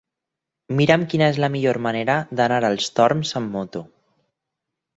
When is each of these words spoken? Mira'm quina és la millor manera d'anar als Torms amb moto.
Mira'm 0.79 1.03
quina 1.11 1.27
és 1.33 1.37
la 1.43 1.49
millor 1.57 1.79
manera 1.87 2.15
d'anar 2.41 2.59
als 2.73 2.89
Torms 3.01 3.37
amb 3.43 3.55
moto. 3.59 3.87